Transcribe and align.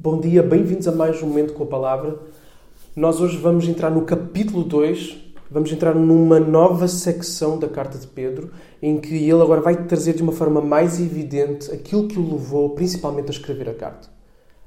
Bom 0.00 0.20
dia, 0.20 0.44
bem-vindos 0.44 0.86
a 0.86 0.92
mais 0.92 1.20
um 1.24 1.26
Momento 1.26 1.54
com 1.54 1.64
a 1.64 1.66
Palavra. 1.66 2.20
Nós 2.94 3.20
hoje 3.20 3.36
vamos 3.36 3.66
entrar 3.66 3.90
no 3.90 4.02
capítulo 4.02 4.62
2, 4.62 5.16
vamos 5.50 5.72
entrar 5.72 5.92
numa 5.92 6.38
nova 6.38 6.86
secção 6.86 7.58
da 7.58 7.68
carta 7.68 7.98
de 7.98 8.06
Pedro, 8.06 8.52
em 8.80 9.00
que 9.00 9.12
ele 9.12 9.42
agora 9.42 9.60
vai 9.60 9.86
trazer 9.86 10.14
de 10.14 10.22
uma 10.22 10.30
forma 10.30 10.60
mais 10.60 11.00
evidente 11.00 11.68
aquilo 11.72 12.06
que 12.06 12.16
o 12.16 12.32
levou 12.32 12.70
principalmente 12.76 13.26
a 13.26 13.32
escrever 13.32 13.68
a 13.70 13.74
carta. 13.74 14.08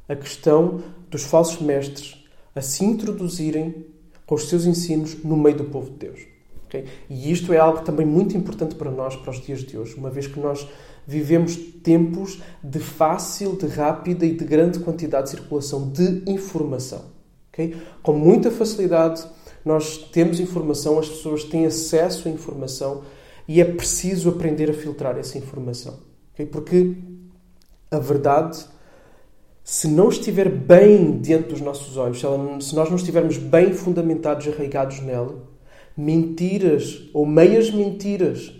A 0.09 0.17
questão 0.17 0.81
dos 1.09 1.23
falsos 1.23 1.61
mestres 1.61 2.25
a 2.53 2.59
se 2.59 2.83
introduzirem 2.83 3.85
com 4.25 4.35
os 4.35 4.49
seus 4.49 4.65
ensinos 4.65 5.23
no 5.23 5.37
meio 5.37 5.55
do 5.55 5.63
povo 5.63 5.91
de 5.91 5.95
Deus. 6.07 6.30
Okay? 6.71 6.85
E 7.09 7.29
isto 7.29 7.51
é 7.51 7.57
algo 7.57 7.81
também 7.81 8.05
muito 8.05 8.35
importante 8.37 8.75
para 8.75 8.89
nós, 8.89 9.17
para 9.17 9.31
os 9.31 9.41
dias 9.41 9.59
de 9.59 9.77
hoje, 9.77 9.95
uma 9.95 10.09
vez 10.09 10.25
que 10.25 10.39
nós 10.39 10.65
vivemos 11.05 11.57
tempos 11.83 12.41
de 12.63 12.79
fácil, 12.79 13.57
de 13.57 13.67
rápida 13.67 14.25
e 14.25 14.33
de 14.33 14.45
grande 14.45 14.79
quantidade 14.79 15.25
de 15.25 15.31
circulação 15.31 15.89
de 15.89 16.23
informação. 16.25 17.01
Okay? 17.49 17.75
Com 18.01 18.13
muita 18.13 18.49
facilidade, 18.49 19.21
nós 19.65 19.97
temos 19.97 20.39
informação, 20.39 20.97
as 20.97 21.09
pessoas 21.09 21.43
têm 21.43 21.65
acesso 21.65 22.29
à 22.29 22.31
informação 22.31 23.03
e 23.45 23.59
é 23.59 23.65
preciso 23.65 24.29
aprender 24.29 24.69
a 24.69 24.73
filtrar 24.73 25.17
essa 25.17 25.37
informação. 25.37 25.99
Okay? 26.33 26.45
Porque 26.45 26.95
a 27.91 27.99
verdade, 27.99 28.65
se 29.61 29.89
não 29.89 30.07
estiver 30.07 30.47
bem 30.47 31.19
diante 31.19 31.49
dos 31.49 31.59
nossos 31.59 31.97
olhos, 31.97 32.21
se, 32.21 32.25
ela, 32.25 32.61
se 32.61 32.73
nós 32.73 32.87
não 32.87 32.95
estivermos 32.95 33.35
bem 33.37 33.73
fundamentados, 33.73 34.47
arraigados 34.47 35.01
nela, 35.01 35.50
mentiras 35.95 37.09
ou 37.13 37.25
meias 37.25 37.71
mentiras 37.71 38.53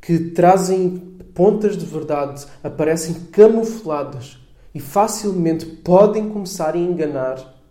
que 0.00 0.18
trazem 0.30 0.98
pontas 1.34 1.76
de 1.76 1.84
verdade 1.84 2.46
aparecem 2.62 3.14
camufladas 3.32 4.38
e 4.74 4.80
facilmente 4.80 5.66
podem 5.66 6.28
começar 6.28 6.74
a 6.74 6.78
enganar 6.78 7.62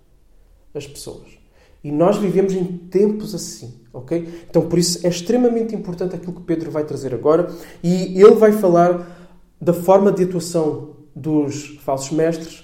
as 0.73 0.87
pessoas. 0.87 1.37
E 1.83 1.91
nós 1.91 2.17
vivemos 2.17 2.53
em 2.53 2.65
tempos 2.65 3.33
assim, 3.35 3.81
ok? 3.93 4.45
Então, 4.49 4.67
por 4.67 4.79
isso 4.79 5.05
é 5.05 5.09
extremamente 5.09 5.75
importante 5.75 6.15
aquilo 6.15 6.33
que 6.33 6.41
Pedro 6.41 6.71
vai 6.71 6.83
trazer 6.83 7.13
agora 7.13 7.49
e 7.83 8.21
ele 8.21 8.35
vai 8.35 8.51
falar 8.51 9.17
da 9.59 9.73
forma 9.73 10.11
de 10.11 10.23
atuação 10.23 10.95
dos 11.15 11.77
falsos 11.83 12.11
mestres, 12.11 12.63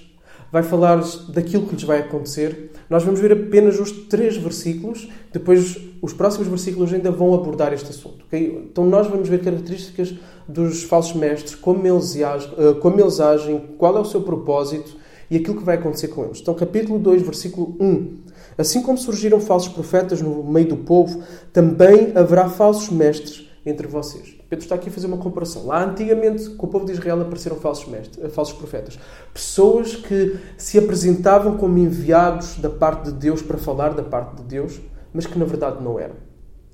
vai 0.50 0.62
falar 0.62 1.02
daquilo 1.30 1.66
que 1.66 1.74
lhes 1.74 1.84
vai 1.84 2.00
acontecer. 2.00 2.70
Nós 2.88 3.02
vamos 3.02 3.18
ver 3.18 3.32
apenas 3.32 3.80
os 3.80 3.90
três 4.08 4.36
versículos, 4.36 5.08
depois 5.34 5.76
os 6.00 6.12
próximos 6.12 6.46
versículos 6.46 6.94
ainda 6.94 7.10
vão 7.10 7.34
abordar 7.34 7.72
este 7.72 7.90
assunto. 7.90 8.24
Okay? 8.26 8.68
Então 8.70 8.86
nós 8.86 9.08
vamos 9.08 9.28
ver 9.28 9.42
características 9.42 10.14
dos 10.46 10.84
falsos 10.84 11.16
mestres, 11.16 11.56
como 11.56 11.84
eles, 11.84 12.14
agem, 12.22 12.52
eh, 12.56 12.74
como 12.74 13.00
eles 13.00 13.18
agem, 13.18 13.58
qual 13.76 13.96
é 13.96 14.00
o 14.00 14.04
seu 14.04 14.22
propósito 14.22 14.96
e 15.28 15.36
aquilo 15.36 15.56
que 15.56 15.64
vai 15.64 15.74
acontecer 15.74 16.06
com 16.06 16.24
eles. 16.24 16.38
Então 16.40 16.54
capítulo 16.54 17.00
2, 17.00 17.22
versículo 17.22 17.76
1. 17.80 18.18
Assim 18.56 18.80
como 18.80 18.96
surgiram 18.96 19.40
falsos 19.40 19.72
profetas 19.72 20.22
no 20.22 20.44
meio 20.44 20.68
do 20.68 20.76
povo, 20.76 21.20
também 21.52 22.12
haverá 22.14 22.48
falsos 22.48 22.88
mestres 22.90 23.50
entre 23.66 23.88
vocês. 23.88 24.36
Pedro 24.48 24.62
está 24.64 24.76
aqui 24.76 24.88
a 24.88 24.92
fazer 24.92 25.08
uma 25.08 25.16
comparação. 25.16 25.66
Lá 25.66 25.84
antigamente, 25.84 26.48
com 26.50 26.66
o 26.66 26.70
povo 26.70 26.86
de 26.86 26.92
Israel, 26.92 27.20
apareceram 27.20 27.56
falsos 27.56 27.88
mestres, 27.88 28.24
eh, 28.24 28.28
falsos 28.28 28.56
profetas. 28.56 29.00
Pessoas 29.32 29.96
que 29.96 30.36
se 30.56 30.78
apresentavam 30.78 31.56
como 31.56 31.76
enviados 31.76 32.56
da 32.58 32.70
parte 32.70 33.06
de 33.06 33.14
Deus 33.14 33.42
para 33.42 33.58
falar 33.58 33.94
da 33.94 34.04
parte 34.04 34.36
de 34.36 34.42
Deus, 34.44 34.80
mas 35.14 35.26
que 35.26 35.38
na 35.38 35.46
verdade 35.46 35.82
não 35.82 35.98
eram. 35.98 36.16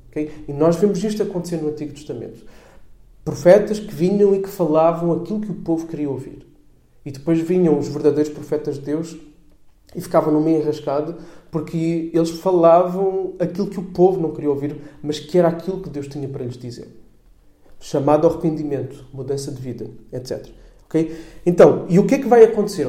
Okay? 0.08 0.44
E 0.48 0.52
nós 0.52 0.74
vemos 0.76 1.04
isto 1.04 1.22
acontecer 1.22 1.58
no 1.58 1.68
Antigo 1.68 1.92
Testamento. 1.92 2.44
Profetas 3.24 3.78
que 3.78 3.94
vinham 3.94 4.34
e 4.34 4.40
que 4.40 4.48
falavam 4.48 5.12
aquilo 5.12 5.40
que 5.40 5.52
o 5.52 5.54
povo 5.54 5.86
queria 5.86 6.10
ouvir. 6.10 6.44
E 7.04 7.12
depois 7.12 7.38
vinham 7.40 7.78
os 7.78 7.86
verdadeiros 7.86 8.32
profetas 8.32 8.76
de 8.76 8.86
Deus 8.86 9.16
e 9.94 10.00
ficavam 10.00 10.32
no 10.32 10.40
meio 10.40 10.60
enrascado 10.60 11.16
porque 11.50 12.10
eles 12.12 12.30
falavam 12.30 13.34
aquilo 13.38 13.68
que 13.68 13.78
o 13.78 13.84
povo 13.84 14.20
não 14.20 14.32
queria 14.32 14.50
ouvir, 14.50 14.76
mas 15.02 15.20
que 15.20 15.38
era 15.38 15.48
aquilo 15.48 15.80
que 15.80 15.90
Deus 15.90 16.08
tinha 16.08 16.28
para 16.28 16.44
lhes 16.44 16.56
dizer 16.56 17.00
chamado 17.80 18.28
arrependimento, 18.28 19.06
mudança 19.12 19.50
de 19.50 19.60
vida, 19.60 19.90
etc. 20.12 20.46
Okay? 20.84 21.18
Então, 21.44 21.86
e 21.88 21.98
o 21.98 22.06
que 22.06 22.16
é 22.16 22.18
que 22.18 22.28
vai 22.28 22.44
acontecer? 22.44 22.88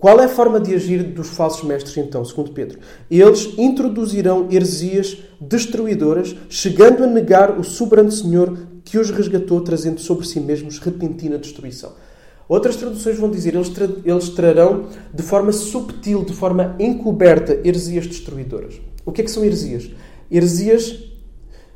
Qual 0.00 0.18
é 0.18 0.24
a 0.24 0.28
forma 0.28 0.58
de 0.58 0.74
agir 0.74 1.02
dos 1.02 1.28
falsos 1.28 1.62
mestres, 1.62 1.94
então, 1.98 2.24
segundo 2.24 2.52
Pedro? 2.52 2.78
Eles 3.10 3.52
introduzirão 3.58 4.48
heresias 4.50 5.18
destruidoras, 5.38 6.34
chegando 6.48 7.04
a 7.04 7.06
negar 7.06 7.60
o 7.60 7.62
soberano 7.62 8.10
Senhor 8.10 8.56
que 8.82 8.98
os 8.98 9.10
resgatou, 9.10 9.60
trazendo 9.60 10.00
sobre 10.00 10.26
si 10.26 10.40
mesmos 10.40 10.78
repentina 10.78 11.36
destruição. 11.36 11.92
Outras 12.48 12.76
traduções 12.76 13.18
vão 13.18 13.30
dizer 13.30 13.54
eles, 13.54 13.68
tra 13.68 13.86
eles 14.02 14.30
trarão 14.30 14.86
de 15.12 15.22
forma 15.22 15.52
subtil, 15.52 16.24
de 16.24 16.32
forma 16.32 16.74
encoberta, 16.80 17.60
heresias 17.62 18.06
destruidoras. 18.06 18.80
O 19.04 19.12
que 19.12 19.20
é 19.20 19.24
que 19.24 19.30
são 19.30 19.44
heresias? 19.44 19.90
Heresias 20.30 21.10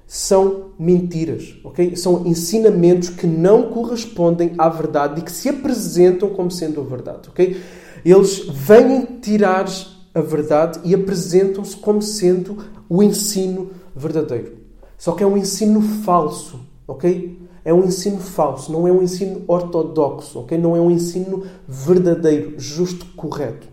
são 0.06 0.71
mentiras, 0.79 1.56
ok? 1.62 1.95
São 1.95 2.27
ensinamentos 2.27 3.11
que 3.11 3.27
não 3.27 3.65
correspondem 3.65 4.53
à 4.56 4.71
verdade 4.71 5.21
e 5.21 5.25
que 5.25 5.33
se 5.33 5.51
apresentam 5.51 6.31
como 6.31 6.51
sendo 6.51 6.81
a 6.81 6.85
verdade, 6.85 7.29
ok? 7.29 7.56
Eles 8.04 8.41
vêm 8.48 9.06
tirar 9.20 9.66
a 10.15 10.20
verdade 10.20 10.81
e 10.84 10.94
apresentam-se 10.94 11.76
como 11.76 12.03
sendo 12.03 12.59
o 12.88 13.03
ensino 13.03 13.70
verdadeiro. 13.94 14.59
Só 14.98 15.12
que 15.12 15.22
é 15.22 15.26
um 15.26 15.37
ensino 15.37 15.81
falso, 15.81 16.60
ok? 16.87 17.38
É 17.64 17.72
um 17.72 17.84
ensino 17.84 18.19
falso, 18.19 18.70
não 18.70 18.87
é 18.87 18.93
um 18.93 19.03
ensino 19.03 19.43
ortodoxo, 19.48 20.41
ok? 20.41 20.59
Não 20.59 20.76
é 20.76 20.81
um 20.81 20.91
ensino 20.91 21.44
verdadeiro, 21.66 22.54
justo, 22.59 23.06
correto. 23.16 23.66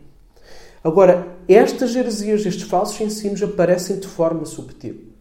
Agora, 0.84 1.28
estas 1.48 1.96
heresias, 1.96 2.46
estes 2.46 2.64
falsos 2.64 3.00
ensinos 3.02 3.44
aparecem 3.44 4.00
de 4.00 4.08
forma 4.08 4.46
subtil 4.46 5.12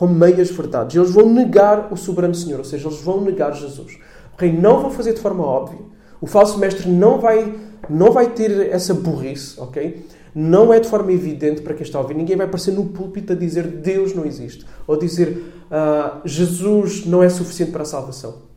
com 0.00 0.06
meias 0.06 0.50
verdades. 0.50 0.96
Eles 0.96 1.10
vão 1.10 1.28
negar 1.28 1.92
o 1.92 1.96
soberano 1.96 2.34
Senhor, 2.34 2.58
ou 2.58 2.64
seja, 2.64 2.88
eles 2.88 3.02
vão 3.02 3.20
negar 3.20 3.52
Jesus. 3.52 3.98
O 4.32 4.40
rei 4.40 4.50
não 4.50 4.80
vão 4.80 4.90
fazer 4.90 5.12
de 5.12 5.20
forma 5.20 5.44
óbvia. 5.44 5.78
O 6.20 6.26
falso 6.26 6.58
mestre 6.58 6.88
não 6.88 7.18
vai, 7.18 7.54
não 7.88 8.12
vai 8.12 8.30
ter 8.30 8.70
essa 8.70 8.92
burrice, 8.92 9.58
ok? 9.60 10.06
Não 10.34 10.72
é 10.72 10.78
de 10.78 10.88
forma 10.88 11.12
evidente 11.12 11.62
para 11.62 11.74
quem 11.74 11.82
está 11.82 11.98
a 11.98 12.02
ouvir. 12.02 12.14
Ninguém 12.14 12.36
vai 12.36 12.46
aparecer 12.46 12.72
no 12.72 12.86
púlpito 12.86 13.32
a 13.32 13.36
dizer 13.36 13.66
Deus 13.66 14.14
não 14.14 14.24
existe. 14.24 14.64
Ou 14.86 14.96
dizer 14.96 15.28
uh, 15.70 16.20
Jesus 16.24 17.04
não 17.06 17.22
é 17.22 17.28
suficiente 17.28 17.72
para 17.72 17.82
a 17.82 17.86
salvação. 17.86 18.50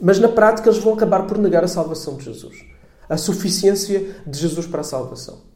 Mas 0.00 0.18
na 0.18 0.28
prática 0.28 0.68
eles 0.68 0.82
vão 0.82 0.94
acabar 0.94 1.26
por 1.26 1.38
negar 1.38 1.64
a 1.64 1.68
salvação 1.68 2.16
de 2.16 2.24
Jesus. 2.24 2.64
A 3.08 3.16
suficiência 3.16 4.16
de 4.26 4.38
Jesus 4.38 4.66
para 4.66 4.80
a 4.80 4.84
salvação. 4.84 5.48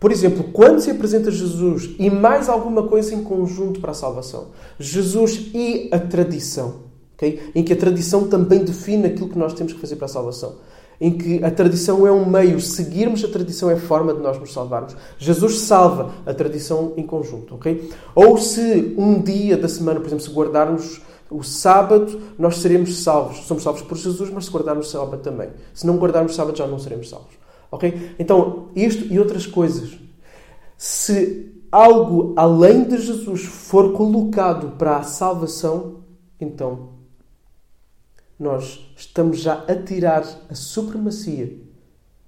Por 0.00 0.12
exemplo, 0.12 0.44
quando 0.52 0.80
se 0.80 0.90
apresenta 0.90 1.30
Jesus 1.30 1.96
e 1.98 2.08
mais 2.08 2.48
alguma 2.48 2.86
coisa 2.86 3.14
em 3.14 3.24
conjunto 3.24 3.80
para 3.80 3.90
a 3.90 3.94
salvação, 3.94 4.48
Jesus 4.78 5.50
e 5.52 5.88
a 5.90 5.98
tradição, 5.98 6.82
okay? 7.14 7.50
em 7.54 7.64
que 7.64 7.72
a 7.72 7.76
tradição 7.76 8.28
também 8.28 8.64
define 8.64 9.06
aquilo 9.06 9.28
que 9.28 9.38
nós 9.38 9.54
temos 9.54 9.72
que 9.72 9.80
fazer 9.80 9.96
para 9.96 10.06
a 10.06 10.08
salvação, 10.08 10.56
em 11.00 11.16
que 11.16 11.44
a 11.44 11.50
tradição 11.50 12.06
é 12.06 12.12
um 12.12 12.28
meio, 12.28 12.60
seguirmos 12.60 13.24
a 13.24 13.28
tradição 13.28 13.70
é 13.70 13.76
forma 13.76 14.12
de 14.12 14.20
nós 14.20 14.38
nos 14.38 14.52
salvarmos. 14.52 14.96
Jesus 15.16 15.60
salva 15.60 16.12
a 16.26 16.34
tradição 16.34 16.92
em 16.96 17.06
conjunto, 17.06 17.54
ok? 17.54 17.90
Ou 18.14 18.36
se 18.36 18.94
um 18.98 19.20
dia 19.20 19.56
da 19.56 19.68
semana, 19.68 20.00
por 20.00 20.06
exemplo, 20.06 20.24
se 20.24 20.32
guardarmos 20.32 21.00
o 21.30 21.42
sábado, 21.42 22.20
nós 22.38 22.56
seremos 22.56 23.02
salvos. 23.02 23.46
Somos 23.46 23.62
salvos 23.62 23.82
por 23.82 23.96
Jesus, 23.96 24.30
mas 24.30 24.46
se 24.46 24.50
guardarmos 24.50 24.88
o 24.88 24.90
sábado 24.90 25.22
também. 25.22 25.50
Se 25.72 25.86
não 25.86 25.98
guardarmos 25.98 26.32
o 26.32 26.34
sábado, 26.34 26.56
já 26.56 26.66
não 26.66 26.78
seremos 26.78 27.08
salvos. 27.08 27.34
Ok? 27.70 28.14
Então, 28.18 28.68
isto 28.74 29.04
e 29.12 29.18
outras 29.18 29.46
coisas. 29.46 29.96
Se 30.76 31.52
algo 31.70 32.32
além 32.36 32.84
de 32.84 32.98
Jesus 32.98 33.44
for 33.44 33.92
colocado 33.92 34.76
para 34.78 34.96
a 34.96 35.02
salvação, 35.02 35.98
então 36.40 36.97
nós 38.38 38.92
estamos 38.96 39.40
já 39.40 39.64
a 39.64 39.74
tirar 39.74 40.22
a 40.48 40.54
supremacia 40.54 41.58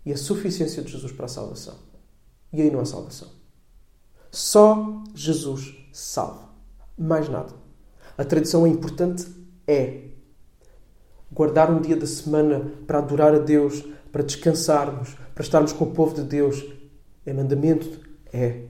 e 0.05 0.13
a 0.13 0.17
suficiência 0.17 0.83
de 0.83 0.91
Jesus 0.91 1.13
para 1.13 1.27
a 1.27 1.29
salvação. 1.29 1.75
E 2.53 2.61
aí 2.61 2.71
não 2.71 2.81
há 2.81 2.85
salvação. 2.85 3.29
Só 4.31 5.03
Jesus 5.15 5.75
salva. 5.93 6.51
Mais 6.99 7.29
nada. 7.29 7.53
A 8.19 8.25
tradição 8.25 8.67
é 8.67 8.69
importante? 8.69 9.27
É. 9.67 10.09
Guardar 11.33 11.71
um 11.71 11.81
dia 11.81 11.97
da 11.97 12.07
semana 12.07 12.73
para 12.87 12.99
adorar 12.99 13.35
a 13.35 13.39
Deus, 13.39 13.85
para 14.11 14.23
descansarmos, 14.23 15.17
para 15.35 15.45
estarmos 15.45 15.73
com 15.73 15.85
o 15.85 15.93
povo 15.93 16.15
de 16.15 16.23
Deus. 16.23 16.65
É 17.25 17.33
mandamento? 17.33 18.01
É. 18.33 18.65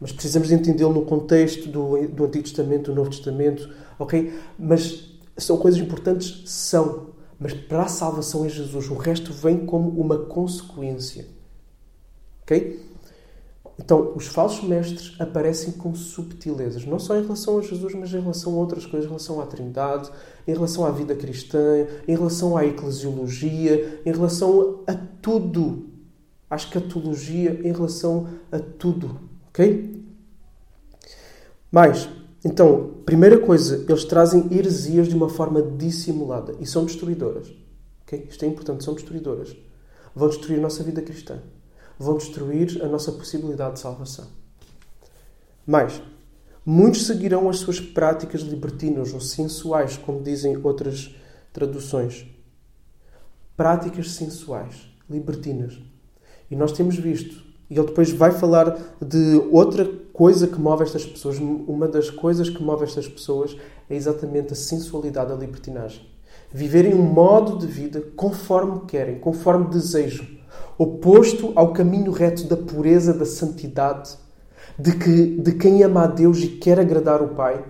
Mas 0.00 0.12
precisamos 0.12 0.50
entendê-lo 0.50 0.94
no 0.94 1.04
contexto 1.04 1.68
do, 1.68 2.08
do 2.08 2.24
Antigo 2.24 2.44
Testamento, 2.44 2.92
do 2.92 2.94
Novo 2.94 3.10
Testamento, 3.10 3.68
ok? 3.98 4.32
Mas 4.58 5.17
são 5.38 5.56
coisas 5.56 5.80
importantes? 5.80 6.42
São. 6.46 7.08
Mas 7.38 7.54
para 7.54 7.82
a 7.82 7.88
salvação 7.88 8.44
é 8.44 8.48
Jesus. 8.48 8.88
O 8.90 8.94
resto 8.94 9.32
vem 9.32 9.64
como 9.64 9.88
uma 9.90 10.18
consequência. 10.18 11.26
Ok? 12.42 12.86
Então, 13.78 14.12
os 14.16 14.26
falsos 14.26 14.68
mestres 14.68 15.14
aparecem 15.20 15.72
com 15.74 15.94
subtilezas, 15.94 16.84
não 16.84 16.98
só 16.98 17.16
em 17.16 17.22
relação 17.22 17.58
a 17.58 17.62
Jesus, 17.62 17.94
mas 17.94 18.12
em 18.12 18.20
relação 18.20 18.54
a 18.54 18.56
outras 18.56 18.84
coisas, 18.84 19.04
em 19.04 19.08
relação 19.08 19.40
à 19.40 19.46
Trindade, 19.46 20.10
em 20.48 20.52
relação 20.52 20.84
à 20.84 20.90
vida 20.90 21.14
cristã, 21.14 21.86
em 22.08 22.16
relação 22.16 22.56
à 22.56 22.66
eclesiologia, 22.66 24.02
em 24.04 24.12
relação 24.12 24.80
a 24.86 24.94
tudo. 25.22 25.86
à 26.50 26.56
escatologia, 26.56 27.60
em 27.62 27.72
relação 27.72 28.26
a 28.50 28.58
tudo. 28.58 29.20
Ok? 29.48 30.04
Mais, 31.70 32.08
então, 32.44 33.02
primeira 33.04 33.38
coisa, 33.38 33.84
eles 33.88 34.04
trazem 34.04 34.46
heresias 34.52 35.08
de 35.08 35.14
uma 35.14 35.28
forma 35.28 35.60
dissimulada 35.60 36.54
e 36.60 36.66
são 36.66 36.84
destruidoras. 36.84 37.52
Okay? 38.02 38.26
Isto 38.30 38.44
é 38.44 38.48
importante, 38.48 38.84
são 38.84 38.94
destruidoras. 38.94 39.56
Vão 40.14 40.28
destruir 40.28 40.58
a 40.58 40.62
nossa 40.62 40.84
vida 40.84 41.02
cristã. 41.02 41.40
Vão 41.98 42.16
destruir 42.16 42.80
a 42.82 42.86
nossa 42.86 43.10
possibilidade 43.10 43.74
de 43.74 43.80
salvação. 43.80 44.26
Mais, 45.66 46.00
muitos 46.64 47.06
seguirão 47.06 47.48
as 47.48 47.58
suas 47.58 47.80
práticas 47.80 48.42
libertinas 48.42 49.12
ou 49.12 49.20
sensuais, 49.20 49.96
como 49.96 50.22
dizem 50.22 50.56
outras 50.64 51.14
traduções. 51.52 52.24
Práticas 53.56 54.12
sensuais, 54.12 54.88
libertinas. 55.10 55.76
E 56.48 56.54
nós 56.54 56.70
temos 56.70 56.96
visto. 56.96 57.47
E 57.70 57.78
ele 57.78 57.86
depois 57.86 58.10
vai 58.10 58.30
falar 58.30 58.78
de 59.00 59.42
outra 59.50 59.88
coisa 60.12 60.46
que 60.46 60.60
move 60.60 60.82
estas 60.82 61.04
pessoas. 61.04 61.38
Uma 61.38 61.86
das 61.86 62.10
coisas 62.10 62.48
que 62.48 62.62
move 62.62 62.84
estas 62.84 63.06
pessoas 63.06 63.56
é 63.88 63.94
exatamente 63.94 64.52
a 64.52 64.56
sensualidade, 64.56 65.32
a 65.32 65.36
libertinagem. 65.36 66.06
Viverem 66.50 66.94
um 66.94 67.02
modo 67.02 67.58
de 67.58 67.66
vida 67.66 68.02
conforme 68.16 68.80
querem, 68.86 69.18
conforme 69.18 69.68
desejam, 69.68 70.26
oposto 70.78 71.52
ao 71.54 71.72
caminho 71.72 72.10
reto 72.10 72.44
da 72.44 72.56
pureza, 72.56 73.12
da 73.12 73.26
santidade, 73.26 74.16
de, 74.78 74.96
que, 74.96 75.36
de 75.38 75.52
quem 75.52 75.82
ama 75.82 76.04
a 76.04 76.06
Deus 76.06 76.38
e 76.38 76.48
quer 76.48 76.80
agradar 76.80 77.20
o 77.20 77.34
Pai. 77.34 77.64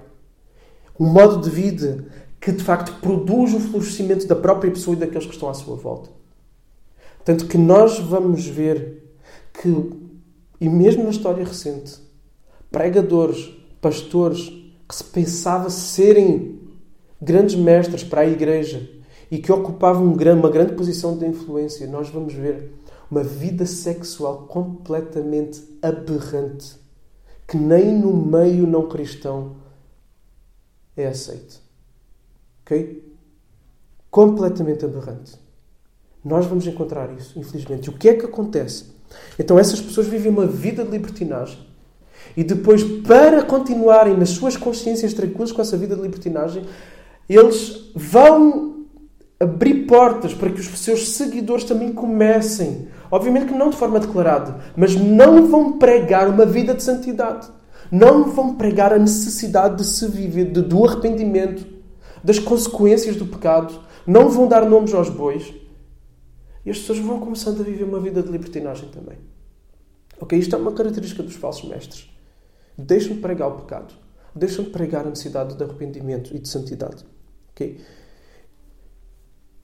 Um 0.99 1.07
modo 1.07 1.41
de 1.41 1.51
vida 1.51 2.07
que 2.41 2.53
de 2.53 2.63
facto 2.63 3.01
produz 3.01 3.53
o 3.53 3.61
florescimento 3.61 4.27
da 4.27 4.37
própria 4.37 4.71
pessoa 4.71 4.97
e 4.97 5.01
daqueles 5.01 5.27
que 5.27 5.35
estão 5.35 5.49
à 5.49 5.55
sua 5.55 5.77
volta. 5.77 6.11
Tanto 7.25 7.47
que 7.47 7.59
nós 7.59 7.99
vamos 7.99 8.47
ver 8.47 8.98
que, 9.61 9.91
e 10.61 10.69
mesmo 10.69 11.03
na 11.03 11.11
história 11.11 11.45
recente, 11.45 11.99
pregadores, 12.71 13.53
pastores 13.81 14.49
que 14.89 14.95
se 14.95 15.05
pensava 15.05 15.69
serem 15.69 16.61
grandes 17.21 17.57
mestres 17.57 18.05
para 18.05 18.21
a 18.21 18.27
igreja 18.27 18.89
e 19.31 19.39
que 19.39 19.51
ocupavam 19.51 20.05
uma 20.05 20.51
grande 20.51 20.75
posição 20.75 21.19
de 21.19 21.27
influência, 21.27 21.87
nós 21.89 22.09
vamos 22.09 22.33
ver 22.33 22.73
uma 23.11 23.23
vida 23.23 23.67
sexual 23.67 24.47
completamente 24.47 25.63
aberrante, 25.83 26.77
que 27.47 27.57
nem 27.57 27.99
no 27.99 28.15
meio 28.15 28.67
não 28.67 28.89
cristão 28.89 29.57
é 30.97 31.07
aceito. 31.07 31.61
Ok? 32.63 33.05
Completamente 34.11 34.85
aberrante. 34.85 35.35
Nós 36.25 36.47
vamos 36.47 36.67
encontrar 36.67 37.13
isso, 37.17 37.39
infelizmente. 37.39 37.87
E 37.87 37.91
o 37.91 37.97
que 37.97 38.09
é 38.09 38.15
que 38.15 38.25
acontece? 38.25 38.98
Então 39.39 39.59
essas 39.59 39.81
pessoas 39.81 40.07
vivem 40.07 40.31
uma 40.31 40.47
vida 40.47 40.85
de 40.85 40.91
libertinagem 40.91 41.69
e 42.37 42.45
depois, 42.45 42.85
para 43.07 43.43
continuarem 43.43 44.17
nas 44.17 44.31
suas 44.31 44.57
consciências 44.57 45.13
tranquilas 45.13 45.53
com 45.53 45.61
essa 45.61 45.77
vida 45.77 45.97
de 45.97 46.03
libertinagem, 46.03 46.65
eles 47.29 47.91
vão 47.95 48.85
abrir 49.41 49.87
portas 49.87 50.35
para 50.35 50.51
que 50.51 50.61
os 50.61 50.67
seus 50.79 51.09
seguidores 51.11 51.65
também 51.65 51.93
comecem. 51.93 52.89
Obviamente 53.11 53.47
que 53.47 53.55
não 53.55 53.71
de 53.71 53.77
forma 53.77 54.01
declarada, 54.01 54.57
mas 54.77 54.95
não 54.95 55.47
vão 55.49 55.79
pregar 55.79 56.29
uma 56.29 56.45
vida 56.45 56.75
de 56.75 56.83
santidade. 56.83 57.49
Não 57.91 58.25
vão 58.25 58.55
pregar 58.55 58.93
a 58.93 58.99
necessidade 58.99 59.79
de 59.79 59.85
se 59.85 60.07
viver, 60.07 60.53
de, 60.53 60.61
do 60.61 60.85
arrependimento, 60.85 61.67
das 62.23 62.39
consequências 62.39 63.17
do 63.17 63.27
pecado. 63.27 63.81
Não 64.07 64.29
vão 64.29 64.47
dar 64.47 64.65
nomes 64.65 64.93
aos 64.93 65.09
bois. 65.09 65.53
E 66.69 66.71
as 66.71 66.81
pessoas 66.81 66.99
vão 66.99 67.19
começando 67.19 67.63
a 67.63 67.65
viver 67.65 67.85
uma 67.85 67.99
vida 67.99 68.23
de 68.23 68.29
libertinagem 68.31 68.91
também. 68.91 69.17
Ok? 70.21 70.39
Isto 70.39 70.55
é 70.55 70.59
uma 70.59 70.73
característica 70.73 71.23
dos 71.23 71.35
falsos 71.35 71.67
mestres. 71.67 72.11
Deixam 72.77 73.15
de 73.15 73.23
pregar 73.23 73.49
o 73.49 73.53
pecado. 73.53 73.95
Deixam 74.35 74.67
de 74.67 74.71
pregar 74.71 75.07
a 75.07 75.09
necessidade 75.09 75.57
de 75.57 75.65
arrependimento 75.65 76.37
e 76.37 76.39
de 76.39 76.47
santidade. 76.47 77.07
Ok? 77.53 77.81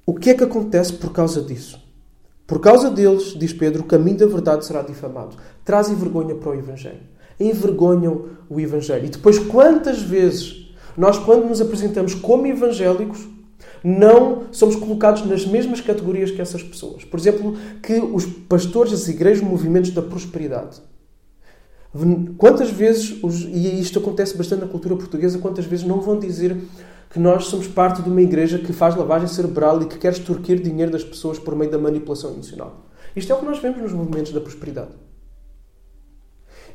O 0.06 0.14
que 0.14 0.30
é 0.30 0.34
que 0.34 0.44
acontece 0.44 0.94
por 0.94 1.12
causa 1.12 1.42
disso? 1.42 1.78
Por 2.46 2.58
causa 2.58 2.90
deles, 2.90 3.36
diz 3.38 3.52
Pedro, 3.52 3.82
o 3.82 3.86
caminho 3.86 4.16
da 4.16 4.26
verdade 4.26 4.64
será 4.64 4.80
difamado. 4.80 5.36
Trazem 5.62 5.94
vergonha 5.96 6.34
para 6.34 6.52
o 6.52 6.54
Evangelho. 6.54 7.02
Envergonham 7.38 8.30
o 8.48 8.58
Evangelho. 8.58 9.04
E 9.04 9.10
depois, 9.10 9.38
quantas 9.38 10.00
vezes 10.00 10.74
nós, 10.96 11.18
quando 11.18 11.46
nos 11.46 11.60
apresentamos 11.60 12.14
como 12.14 12.46
evangélicos, 12.46 13.28
não 13.82 14.44
somos 14.50 14.76
colocados 14.76 15.24
nas 15.26 15.46
mesmas 15.46 15.80
categorias 15.80 16.30
que 16.30 16.40
essas 16.40 16.62
pessoas. 16.62 17.04
Por 17.04 17.20
exemplo, 17.20 17.56
que 17.82 17.98
os 17.98 18.24
pastores, 18.24 18.92
as 18.92 19.08
igrejas, 19.08 19.42
movimentos 19.42 19.90
da 19.90 20.00
prosperidade. 20.00 20.80
Quantas 22.38 22.70
vezes, 22.70 23.20
e 23.46 23.80
isto 23.80 23.98
acontece 23.98 24.36
bastante 24.36 24.62
na 24.62 24.66
cultura 24.66 24.96
portuguesa, 24.96 25.38
quantas 25.38 25.64
vezes 25.64 25.86
não 25.86 26.00
vão 26.00 26.18
dizer 26.18 26.56
que 27.10 27.20
nós 27.20 27.44
somos 27.44 27.68
parte 27.68 28.02
de 28.02 28.08
uma 28.08 28.20
igreja 28.20 28.58
que 28.58 28.72
faz 28.72 28.96
lavagem 28.96 29.28
cerebral 29.28 29.80
e 29.80 29.86
que 29.86 29.98
quer 29.98 30.12
extorquir 30.12 30.60
dinheiro 30.60 30.90
das 30.90 31.04
pessoas 31.04 31.38
por 31.38 31.54
meio 31.54 31.70
da 31.70 31.78
manipulação 31.78 32.32
emocional. 32.32 32.86
Isto 33.14 33.32
é 33.32 33.36
o 33.36 33.38
que 33.38 33.44
nós 33.44 33.60
vemos 33.60 33.80
nos 33.80 33.92
movimentos 33.92 34.32
da 34.32 34.40
prosperidade. 34.40 34.90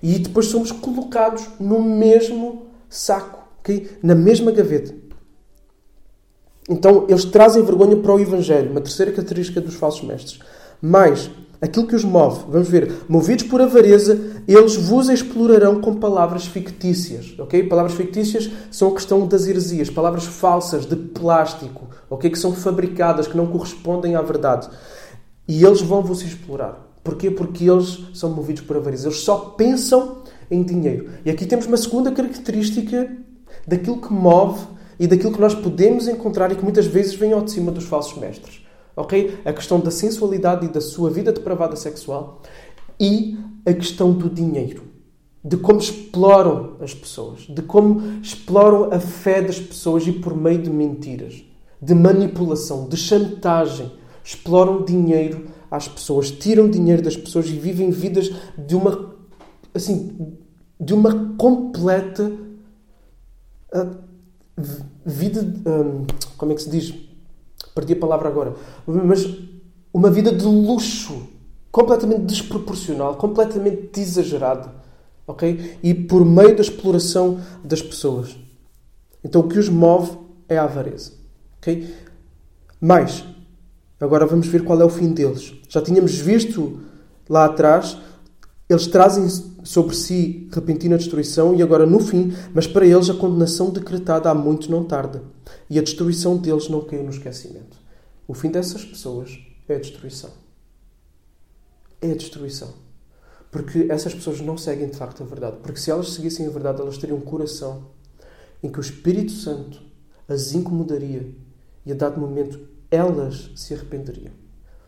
E 0.01 0.17
depois 0.19 0.45
somos 0.45 0.71
colocados 0.71 1.45
no 1.59 1.83
mesmo 1.83 2.67
saco, 2.87 3.45
okay? 3.59 3.89
na 4.01 4.15
mesma 4.15 4.51
gaveta. 4.51 4.95
Então, 6.69 7.05
eles 7.09 7.25
trazem 7.25 7.63
vergonha 7.63 7.97
para 7.97 8.13
o 8.13 8.19
Evangelho, 8.19 8.69
uma 8.69 8.79
terceira 8.79 9.11
característica 9.11 9.59
dos 9.59 9.73
falsos 9.73 10.03
mestres. 10.03 10.39
Mas, 10.79 11.31
aquilo 11.59 11.87
que 11.87 11.95
os 11.95 12.03
move, 12.03 12.45
vamos 12.47 12.69
ver, 12.69 12.93
movidos 13.09 13.45
por 13.45 13.59
avareza, 13.59 14.19
eles 14.47 14.75
vos 14.75 15.09
explorarão 15.09 15.81
com 15.81 15.95
palavras 15.95 16.45
fictícias. 16.45 17.33
Ok? 17.39 17.63
Palavras 17.63 17.95
fictícias 17.95 18.51
são 18.69 18.89
a 18.89 18.93
questão 18.93 19.27
das 19.27 19.47
heresias, 19.47 19.89
palavras 19.89 20.25
falsas, 20.25 20.85
de 20.85 20.95
plástico, 20.95 21.87
ok? 22.07 22.29
que 22.29 22.37
são 22.37 22.53
fabricadas, 22.53 23.27
que 23.27 23.35
não 23.35 23.47
correspondem 23.47 24.15
à 24.15 24.21
verdade. 24.21 24.69
E 25.47 25.65
eles 25.65 25.81
vão 25.81 26.03
vos 26.03 26.21
explorar. 26.21 26.87
Porquê? 27.03 27.31
Porque 27.31 27.67
eles 27.67 28.05
são 28.13 28.29
movidos 28.29 28.61
por 28.61 28.77
avareza. 28.77 29.07
Eles 29.07 29.21
só 29.21 29.37
pensam 29.37 30.17
em 30.51 30.61
dinheiro. 30.61 31.09
E 31.25 31.31
aqui 31.31 31.47
temos 31.47 31.65
uma 31.65 31.77
segunda 31.77 32.11
característica 32.11 33.11
daquilo 33.65 33.99
que 33.99 34.13
move 34.13 34.59
e 34.99 35.07
daquilo 35.07 35.31
que 35.31 35.39
nós 35.39 35.55
podemos 35.55 36.07
encontrar 36.07 36.51
e 36.51 36.55
que 36.55 36.63
muitas 36.63 36.85
vezes 36.85 37.15
vem 37.15 37.31
ao 37.31 37.41
de 37.41 37.51
cima 37.51 37.71
dos 37.71 37.85
falsos 37.85 38.17
mestres. 38.17 38.61
Ok? 38.95 39.39
A 39.45 39.53
questão 39.53 39.79
da 39.79 39.89
sensualidade 39.89 40.65
e 40.65 40.69
da 40.69 40.81
sua 40.81 41.09
vida 41.09 41.31
depravada 41.31 41.75
sexual 41.75 42.41
e 42.99 43.37
a 43.65 43.73
questão 43.73 44.11
do 44.11 44.29
dinheiro. 44.29 44.83
De 45.41 45.55
como 45.55 45.79
exploram 45.79 46.75
as 46.81 46.93
pessoas, 46.93 47.47
de 47.47 47.61
como 47.61 48.19
exploram 48.21 48.91
a 48.91 48.99
fé 48.99 49.41
das 49.41 49.57
pessoas 49.57 50.05
e 50.05 50.11
por 50.11 50.35
meio 50.35 50.61
de 50.61 50.69
mentiras, 50.69 51.45
de 51.81 51.95
manipulação, 51.95 52.89
de 52.89 52.97
chantagem, 52.97 53.89
exploram 54.21 54.83
dinheiro 54.83 55.47
às 55.71 55.87
pessoas, 55.87 56.29
tiram 56.29 56.69
dinheiro 56.69 57.01
das 57.01 57.15
pessoas 57.15 57.47
e 57.47 57.53
vivem 57.53 57.89
vidas 57.89 58.29
de 58.57 58.75
uma 58.75 59.15
assim, 59.73 60.35
de 60.79 60.93
uma 60.93 61.35
completa 61.37 62.31
uh, 63.73 63.97
vida. 65.05 65.41
Hum, 65.41 66.05
como 66.37 66.51
é 66.51 66.55
que 66.55 66.61
se 66.61 66.69
diz? 66.69 66.93
Perdi 67.73 67.93
a 67.93 67.97
palavra 67.97 68.29
agora. 68.29 68.55
Mas 68.85 69.27
uma 69.93 70.09
vida 70.09 70.31
de 70.31 70.45
luxo. 70.45 71.27
Completamente 71.71 72.21
desproporcional, 72.21 73.15
completamente 73.15 73.99
exagerada. 73.99 74.73
Ok? 75.27 75.77
E 75.83 75.93
por 75.93 76.25
meio 76.25 76.55
da 76.55 76.61
exploração 76.61 77.39
das 77.63 77.81
pessoas. 77.81 78.35
Então 79.23 79.41
o 79.41 79.47
que 79.47 79.59
os 79.59 79.69
move 79.69 80.17
é 80.47 80.57
a 80.57 80.63
avareza. 80.63 81.13
Ok? 81.57 81.93
Mais, 82.81 83.23
agora 83.99 84.25
vamos 84.25 84.47
ver 84.47 84.63
qual 84.63 84.81
é 84.81 84.85
o 84.85 84.89
fim 84.89 85.13
deles. 85.13 85.53
Já 85.69 85.81
tínhamos 85.81 86.15
visto 86.15 86.79
lá 87.29 87.45
atrás 87.45 87.97
eles 88.69 88.85
trazem 88.85 89.27
sobre 89.63 89.95
si 89.95 90.47
repentina 90.51 90.95
destruição 90.95 91.55
e 91.55 91.63
agora 91.63 91.87
no 91.87 91.99
fim, 91.99 92.31
mas 92.53 92.67
para 92.67 92.85
eles 92.85 93.09
a 93.09 93.15
condenação 93.15 93.71
decretada 93.71 94.29
há 94.29 94.35
muito 94.35 94.69
não 94.69 94.85
tarda. 94.85 95.23
E 95.67 95.79
a 95.79 95.81
destruição 95.81 96.37
deles 96.37 96.69
não 96.69 96.81
caiu 96.81 97.03
no 97.03 97.09
esquecimento. 97.09 97.77
O 98.27 98.33
fim 98.35 98.51
dessas 98.51 98.85
pessoas 98.85 99.39
é 99.67 99.75
a 99.75 99.79
destruição. 99.79 100.29
É 101.99 102.11
a 102.11 102.15
destruição. 102.15 102.71
Porque 103.51 103.87
essas 103.89 104.13
pessoas 104.13 104.39
não 104.39 104.55
seguem 104.55 104.87
de 104.87 104.95
facto 104.95 105.23
a 105.23 105.25
verdade. 105.25 105.57
Porque 105.63 105.79
se 105.79 105.89
elas 105.89 106.11
seguissem 106.11 106.45
a 106.45 106.51
verdade, 106.51 106.79
elas 106.79 106.99
teriam 106.99 107.17
um 107.17 107.21
coração 107.21 107.87
em 108.61 108.71
que 108.71 108.77
o 108.77 108.81
Espírito 108.81 109.31
Santo 109.31 109.81
as 110.27 110.53
incomodaria 110.53 111.33
e 111.83 111.91
a 111.91 111.95
dado 111.95 112.21
momento 112.21 112.59
elas 112.91 113.49
se 113.55 113.73
arrependeriam. 113.73 114.33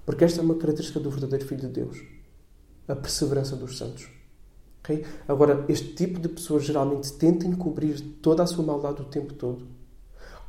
Porque 0.05 0.23
esta 0.23 0.39
é 0.39 0.43
uma 0.43 0.55
característica 0.55 0.99
do 0.99 1.09
verdadeiro 1.09 1.45
Filho 1.45 1.61
de 1.61 1.67
Deus 1.67 2.20
a 2.91 2.95
perseverança 2.95 3.55
dos 3.55 3.77
santos. 3.77 4.09
Okay? 4.83 5.05
Agora, 5.27 5.63
este 5.69 5.93
tipo 5.93 6.19
de 6.19 6.27
pessoas 6.27 6.63
geralmente 6.63 7.13
tenta 7.13 7.45
encobrir 7.45 8.01
toda 8.21 8.43
a 8.43 8.47
sua 8.47 8.65
maldade 8.65 9.01
o 9.01 9.05
tempo 9.05 9.33
todo. 9.33 9.67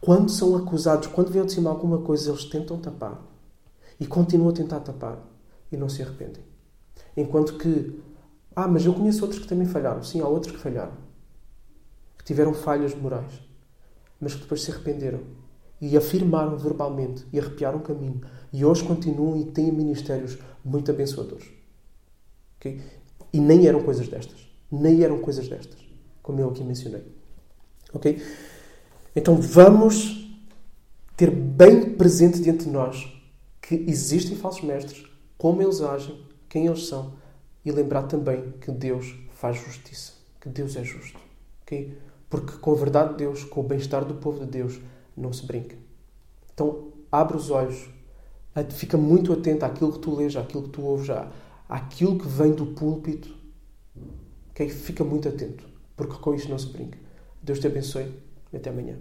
Quando 0.00 0.30
são 0.30 0.56
acusados, 0.56 1.06
quando 1.06 1.30
vêm 1.30 1.46
de 1.46 1.52
cima 1.52 1.70
alguma 1.70 1.98
coisa, 1.98 2.30
eles 2.30 2.44
tentam 2.46 2.78
tapar. 2.78 3.22
E 4.00 4.06
continuam 4.06 4.50
a 4.50 4.52
tentar 4.52 4.80
tapar. 4.80 5.18
E 5.70 5.76
não 5.76 5.88
se 5.88 6.02
arrependem. 6.02 6.42
Enquanto 7.16 7.56
que, 7.56 8.02
ah, 8.56 8.66
mas 8.66 8.84
eu 8.84 8.94
conheço 8.94 9.22
outros 9.22 9.40
que 9.40 9.46
também 9.46 9.66
falharam. 9.66 10.02
Sim, 10.02 10.20
há 10.20 10.26
outros 10.26 10.56
que 10.56 10.60
falharam. 10.60 10.92
Que 12.18 12.24
tiveram 12.24 12.52
falhas 12.52 12.94
morais. 12.94 13.32
Mas 14.18 14.34
que 14.34 14.42
depois 14.42 14.62
se 14.62 14.72
arrependeram. 14.72 15.20
E 15.80 15.96
afirmaram 15.96 16.56
verbalmente. 16.56 17.24
E 17.32 17.38
arrepiaram 17.38 17.78
o 17.78 17.82
caminho. 17.82 18.22
E 18.52 18.64
hoje 18.64 18.82
continuam 18.82 19.36
e 19.36 19.44
têm 19.44 19.70
ministérios 19.70 20.36
muito 20.64 20.90
abençoadores. 20.90 21.61
Okay? 22.62 22.80
E 23.32 23.40
nem 23.40 23.66
eram 23.66 23.82
coisas 23.82 24.06
destas. 24.06 24.48
Nem 24.70 25.02
eram 25.02 25.18
coisas 25.18 25.48
destas. 25.48 25.80
Como 26.22 26.38
eu 26.38 26.50
aqui 26.50 26.62
mencionei. 26.62 27.02
Ok? 27.92 28.22
Então 29.16 29.36
vamos 29.36 30.32
ter 31.16 31.30
bem 31.30 31.90
presente 31.94 32.40
diante 32.40 32.64
de 32.64 32.70
nós 32.70 33.12
que 33.60 33.74
existem 33.88 34.36
falsos 34.36 34.62
mestres, 34.62 35.04
como 35.36 35.60
eles 35.60 35.80
agem, 35.80 36.18
quem 36.48 36.66
eles 36.66 36.86
são 36.86 37.14
e 37.64 37.70
lembrar 37.70 38.04
também 38.04 38.52
que 38.60 38.70
Deus 38.70 39.14
faz 39.32 39.56
justiça, 39.56 40.12
que 40.40 40.48
Deus 40.48 40.76
é 40.76 40.84
justo. 40.84 41.18
Okay? 41.62 41.98
Porque 42.30 42.56
com 42.58 42.72
a 42.72 42.76
verdade 42.76 43.10
de 43.10 43.18
Deus, 43.18 43.44
com 43.44 43.60
o 43.60 43.64
bem-estar 43.64 44.04
do 44.04 44.14
povo 44.14 44.40
de 44.40 44.46
Deus, 44.46 44.80
não 45.16 45.32
se 45.32 45.44
brinca. 45.44 45.76
Então 46.54 46.92
abre 47.10 47.36
os 47.36 47.50
olhos, 47.50 47.88
fica 48.70 48.96
muito 48.96 49.32
atento 49.32 49.64
àquilo 49.64 49.92
que 49.92 49.98
tu 49.98 50.14
lês, 50.14 50.36
àquilo 50.36 50.62
que 50.62 50.70
tu 50.70 50.82
ouves, 50.82 51.08
àquilo 51.72 52.18
que 52.18 52.28
vem 52.28 52.52
do 52.52 52.66
púlpito. 52.66 53.34
Okay? 54.50 54.68
Fica 54.68 55.02
muito 55.02 55.26
atento, 55.26 55.64
porque 55.96 56.18
com 56.18 56.34
isto 56.34 56.50
não 56.50 56.58
se 56.58 56.66
brinca. 56.66 56.98
Deus 57.42 57.58
te 57.58 57.66
abençoe 57.66 58.12
até 58.54 58.68
amanhã. 58.68 58.98